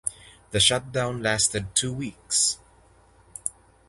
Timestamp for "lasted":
1.21-1.75